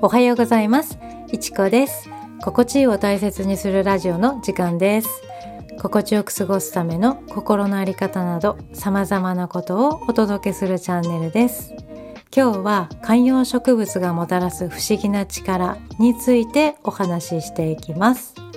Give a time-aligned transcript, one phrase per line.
[0.00, 0.96] おはようございます。
[1.32, 2.08] いちこです。
[2.40, 5.08] 心地いいを大切にするラジオの時間です。
[5.82, 11.74] 心地よく過ごすための心のあり方など様々なことをお届けするチャンネルです。
[12.34, 18.47] 今日は観葉植物がもたらす不思議な力についてお話ししていきます。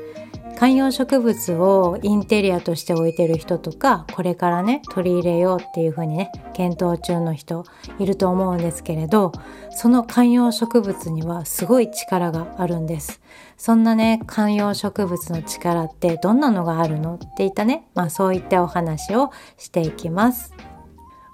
[0.61, 7.65] 観葉植物をインテリアとして置いてる人とかこれからね取り入れようっていう風にね検討中の人
[7.97, 9.31] いると思うんですけれど
[9.71, 13.21] その観葉植物にはすごい力があるんです。
[13.57, 20.53] そんなね観葉植物の力ってどんなのがあるのっていったねまあそういったお話をしていきます。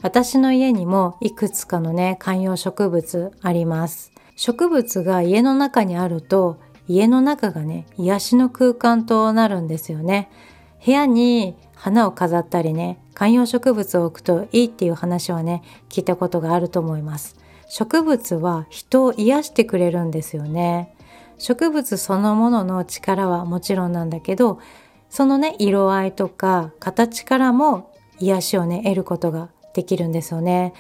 [0.02, 4.14] 私の家にもいくつかのね観葉植物あります。
[4.38, 10.30] 植物が家の中にあると家の中がね癒しの空間となるんですよね。
[10.86, 17.36] 部屋に花を飾ったりね観葉植物を置くといいっていう話はね聞いたことがあると思います。
[17.70, 20.94] 植物は人を癒してくれるんですよね。
[21.38, 24.60] 植物そのものの力はもちろんなんだけど
[25.10, 30.74] そのね色合いとか形からも癒しをね得ることができるんですよね。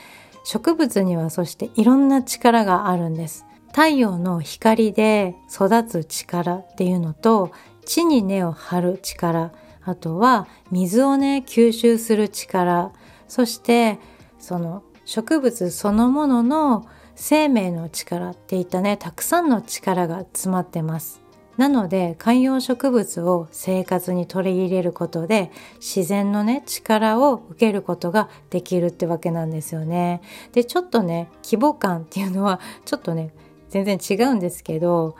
[0.43, 3.46] 植物にはそしていろんな力があるんです。
[3.67, 7.51] 太陽の光で育つ力っていうのと
[7.85, 9.51] 地に根を張る力
[9.83, 12.91] あとは水をね吸収する力
[13.27, 13.99] そして
[14.39, 21.21] その植物そのものの生命の力っていったねたくさんの力が詰まってます。
[21.57, 30.21] なので観葉植物を生活に取り入れることで自然のね力を受けることができるってわけなんですよね。
[30.51, 33.31] でちょっとね規模感っていうのはちょっとね
[33.69, 35.15] 全然違うんですけど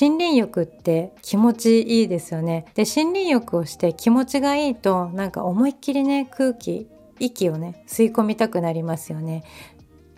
[0.00, 2.66] 森林浴って気持ちいいですよね。
[2.74, 6.86] で森林浴をして気持ちがいいとなんか思いっきりね空気
[7.18, 9.42] 息をね吸い込みたくなりますよね。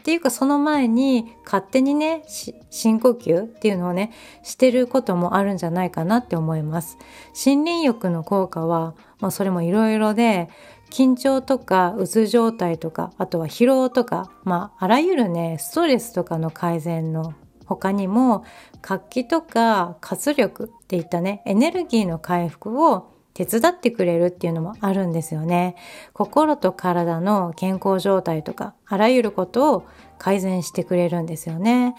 [0.03, 2.25] っていうかその前に勝手にね
[2.71, 4.13] 深呼吸っていうのをね
[4.43, 6.99] してることもあるんじゃないかなって思います。
[7.33, 10.51] 森林浴の効果は、まあ、それもいろいろで
[10.91, 17.33] 緊張とかうつ状態とかあとは疲労とかまああらゆるねストレスとかの改善の
[17.67, 18.45] 他にも
[18.81, 25.77] 活気とか活力っていったねエネルギーの回復を手伝ってくれるっていうのもあるんですよね。
[26.13, 29.87] 心と体の健康状態とかあらゆることを
[30.19, 31.95] 改善してくれるんですよね。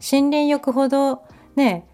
[0.00, 1.22] 森林浴ほど
[1.56, 1.86] ね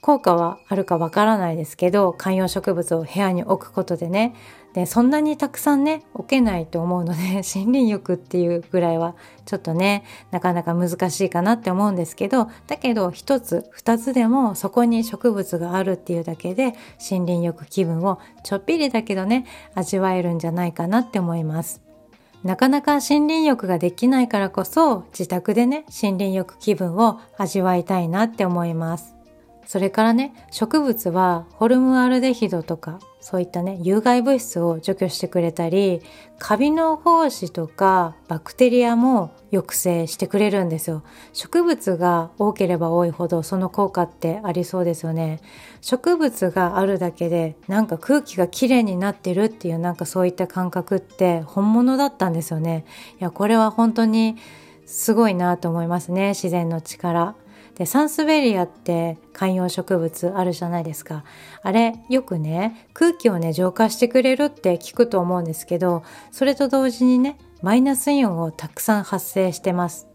[0.00, 4.34] 効果はあるかわからないですけど観葉植物を部屋に置くことでね
[4.76, 7.18] でそんなにたくさんね置けないと思うので
[7.54, 9.14] 森林浴っていうぐらいは
[9.46, 16.74] ちょっとねなかなか難しいかなって思うんですけどだけど一つ二つでもそこに植物があるっていうだけで
[17.10, 21.80] 森林浴気分をちょっぴりだけどね味わえるんじゃないかなって思います。
[22.44, 29.15] なかなか森林浴ができないからこそ自宅でね森林浴気分を味わいたいなって思います。
[29.66, 36.00] それからね植物はホルムアルデヒドとかそういったね有害物質を除去してくれたり
[36.38, 41.02] カビの胞子とかバクテリアも抑制してくれるんですよ。
[41.32, 45.40] 植物が多ければ多いほどその効果ってありそうですよね。
[45.80, 52.84] 植物があるだけでなんか空気がきれいになってるっていうなんかそういった感覚って本物だったんですよね。
[53.20, 54.36] いやこれは本当に
[54.84, 57.34] すごいなと思いますね自然の力。
[57.76, 61.24] でサンスベリアって観葉植物あるじゃないですか。
[61.62, 70.08] あれよくね空気をね浄化してくれるって聞くと思うんですけどそれと同時にねマイナスイオンをたくさん発生してます。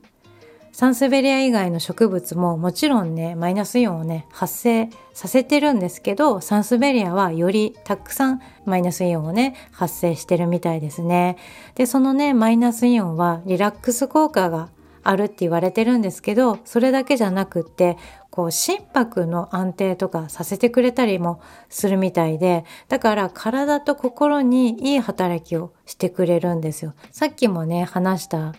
[0.73, 11.37] サンスベリア以外の植物ももちろんねマイナスイオンをね発生させてるんですけどサンスベリアはよりたくさんマイナスイオンをね発生してるみたいですね。
[11.75, 14.69] でそのねマイナスイオンはリラックス効果が
[15.03, 17.97] あるって言われてるんですけどそれだけじゃなくって
[18.29, 26.93] こう心拍の安定とかさせてくれたりもするみたいでだから体と心にいい働きをしてくれるんですよ。
[27.11, 28.53] さっきもね話した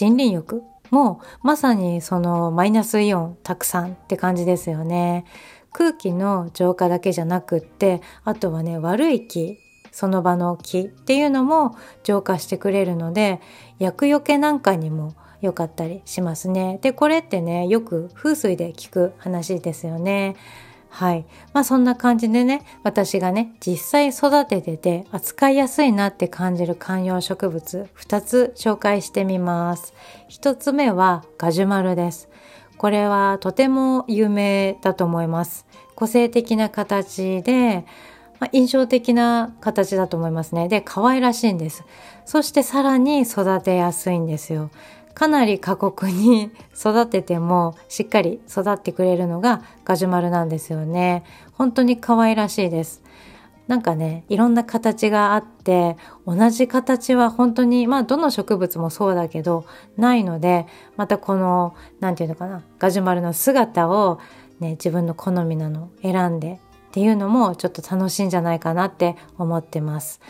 [0.00, 5.24] 森林浴もまさにそのマイナスイオンたくさんって感じですよね。
[5.72, 9.58] 空気の浄化だけじゃなくってあとはね悪い気
[9.90, 13.40] その場の気っていうのも浄化してくれるので
[13.78, 16.78] 厄除けなんかにも良かったりしますね。
[16.80, 20.36] でこれってねよく風水で聞く話ですよね。
[20.92, 21.24] はい。
[21.54, 29.94] まあそんな感じでね、私がね、実際育ててて扱いやすいなって感じる観葉植物2つ紹介してみます。
[30.28, 32.28] 1つ目はガジュマルです。
[32.76, 35.66] これはとても有名だと思います。
[35.94, 37.86] 個性的な形で、
[38.38, 40.68] まあ、印象的な形だと思いますね。
[40.68, 41.84] で、可愛らしいんです。
[42.26, 44.70] そしてさらに育てやすいんですよ。
[45.14, 51.24] かなり過酷に 育ててもしっかり育ってくれるのがガジュマルなんですよね。
[51.52, 53.02] 本当に可愛らしいです。
[53.68, 59.64] なんかねいろんな形があって同じ形は本当にまあどの植物もそうだけど
[59.96, 60.66] ないので
[60.96, 64.18] またこの何て言うのかなガジュマルの姿を
[64.60, 70.20] ね自分の好みなの選んでっていうのもちょっと楽しいんじゃないかなって思ってます。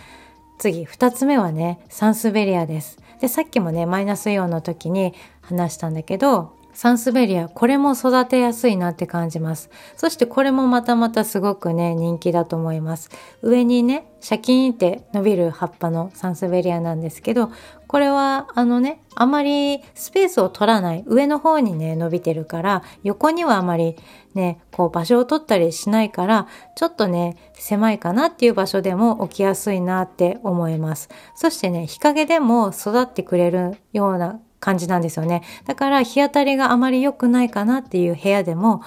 [0.59, 3.02] 次2つ目はねサンスベリアです。
[3.23, 9.69] でさっきもねマイナスイオンの時に話したんだけどサンスベリア、これも育てやすいなって感じます。
[9.97, 13.11] そしてこれもまたまたすごくね、人気だと思います。
[13.43, 17.51] 上にね、シャキーンって伸びる葉っぱのサンスベリアなんですけど、
[17.93, 23.97] これはあのね、あまりスペースを取らない上の方にね、伸びてるから、横にはあまり
[24.33, 31.11] ね、こう場所を取ったりしないから、ちょっとね、狭いかなっていう場所でも置きやすいなって思います。
[31.35, 35.43] そしてね、日陰でも育ってくれるような感じなんですよね。
[35.67, 38.81] だから日当たりがあまり良くないかなっていう部屋でも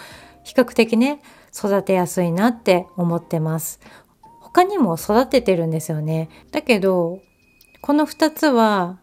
[0.44, 1.22] 比較的ね、
[1.56, 3.80] 育てやすいなって思ってます。
[4.42, 6.30] 他にも育ててるんですよね。
[6.52, 7.20] だけど、
[7.86, 8.98] この2つは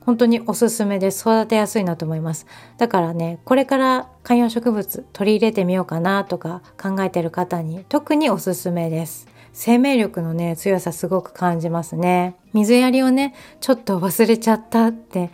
[0.00, 2.46] 本当におすすめで育てやすいなと思います。
[2.76, 9.28] だからね、これから観葉植物取り入れてみようかなとか考えてる方に特におすすめです。
[9.52, 12.34] 生命力のね、強さすごく感じますね。
[12.52, 15.30] 水やりをね、ちょっと忘れちゃったって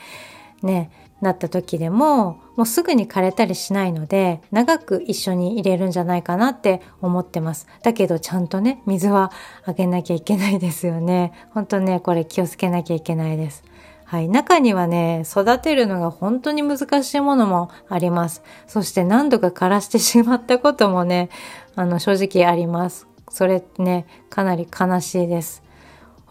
[0.62, 0.90] ね
[1.22, 9.32] なった時でももうすぐに枯れたりしないので長く一緒に入れるんじゃないかなって思ってますだけどちゃんとね水は
[9.64, 13.64] あげなきゃいけないですよねほんとねこれ気をつけなきゃいけないです
[14.04, 14.28] はい。
[14.28, 18.42] 中にはね、育てるのが本当に難しいものもあります。
[18.66, 21.30] そして何度か枯らしてしまったこともね、
[21.76, 23.08] あの、正直あります。
[23.30, 25.62] それね、かなり悲しいです。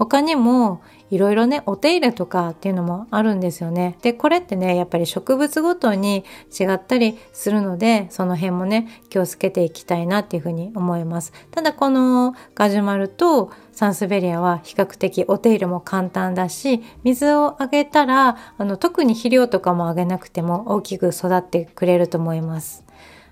[0.01, 0.81] 他にも
[1.11, 3.99] いろいろねお手入れとかっていうのもあるんですよね。
[4.01, 6.25] でこれってねやっぱり植物ごとに
[6.59, 11.33] 違ったりするのでその辺もね気をつけていきたいなっていうふうに思います。
[11.51, 22.83] ただこのガジュマルとサンスベリアは比較的お手入れも簡単だし水をあげたらあの特に肥料とかもあげなくても大きく育ってくれると思います。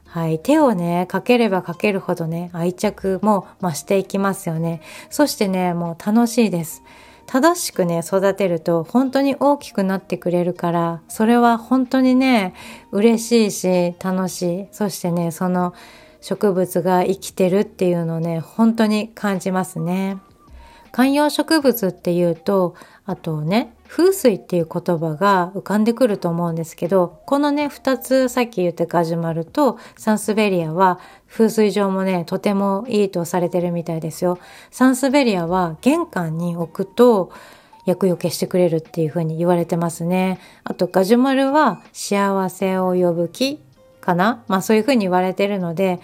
[0.10, 0.40] はい。
[0.40, 4.82] 手をね、かければかけるほどね、愛着も増していきますよね。
[5.12, 6.82] そしてね、もう楽しいです。
[7.28, 12.56] 正しくね、育てると本当に大きくなってくれるから、それは本当にね、
[12.92, 14.68] 嬉しいし、楽しい。
[14.72, 15.76] そしてね、その
[16.22, 20.18] 植物が生きてるっていうのをね、本当に感じますね。
[20.92, 22.76] 観葉植物っていうと、
[23.06, 34.38] あとね、風水っていう言葉が浮かんでくると思うんですけど、このね、二つさっき言ったガジュマルとサンスベリアは風水上もね、とてもいいとされてるみたいですよ。
[34.70, 37.32] サンスベリアは玄関に置くと
[37.86, 40.40] 厄除けしてくれるっていう風に言われてますね。
[40.64, 43.60] あとガジュマルは幸せを呼ぶ木
[44.02, 44.44] かな？
[44.48, 46.00] まあそういう風に言われてるので、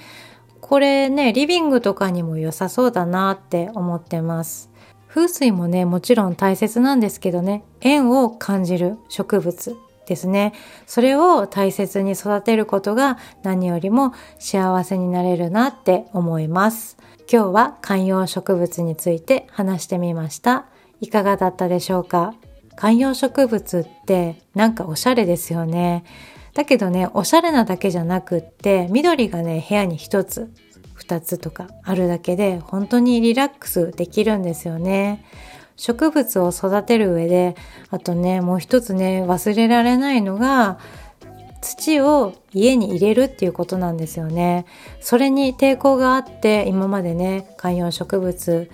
[0.60, 4.72] これね、リビングとかにも良さそうだなって思ってます。
[5.16, 9.78] 風水もね、もちろん大切なんですけどね、縁を感じる植物
[10.08, 10.52] ですね。
[10.88, 16.98] それを大切に育てることが何よりも幸せになれるなって思います。
[17.32, 20.66] 今日は観葉植物について話してみました。
[21.00, 22.34] いかがだったでしょうか？
[22.76, 26.04] 観葉植物ってなんかおしゃれですよね。
[26.54, 30.52] だけどね、おしゃれなだけじゃなくって、緑がね、部屋に一つ
[31.06, 35.26] 2つとかあるだけで本当にリラックスできるんですよね。
[35.78, 37.56] 植物を育てる上で
[37.90, 40.80] あとねもう一つね忘れられないのが
[41.62, 44.66] 土を家に入れるっていうことなんですよね。
[45.02, 48.70] それに抵抗があって今までね観葉植物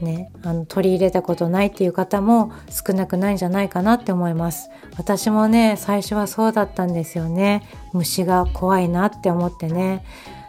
[0.00, 10.04] ね、あの取り入れたことないっていう方も少なくないんじゃないかなって思います私もね最初はそうだったんですよね虫が怖いなって思ってね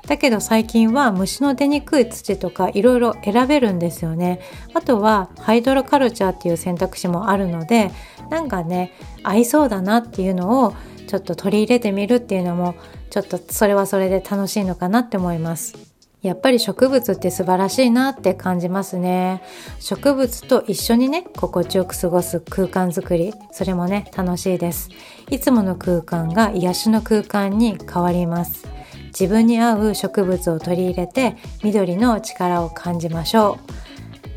[0.09, 4.41] だけど最近は虫の出にくい土とかいろいろ選べるんですよね。
[4.73, 7.91] あとはハイドロカルチャーっていう選択肢もあるので
[8.31, 10.73] なんかね合いそうだなっていうのを
[11.07, 12.73] ちょっと取り入れてみるっていうのも
[13.11, 15.75] ちょっとそれはそれで楽しいのかなって思います。
[16.23, 19.43] やっぱり植物って素晴らしいなって感じますね。
[19.79, 24.89] 植物と一緒にね、心地よく過ごす空間づくり、それもね、楽しいです。
[25.29, 28.78] いつもの空間が癒しの空間に変わります。
[29.09, 33.79] 自分に合う植物を取り入れて緑の力を感じましょう。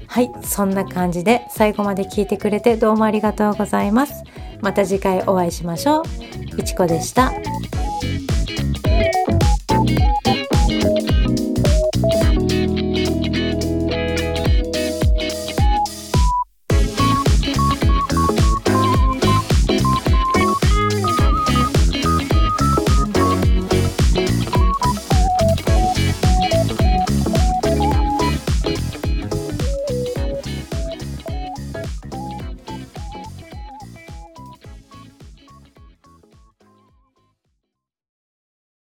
[0.06, 4.24] はいそんな感じで最後まで聞いてくれてどうもありがとうございます。
[4.60, 6.60] また次回お会いしましょう。
[6.60, 7.32] いちこでした。